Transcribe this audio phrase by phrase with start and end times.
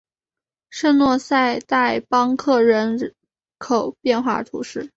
[0.71, 3.13] 圣若塞代邦克人
[3.59, 4.89] 口变化图示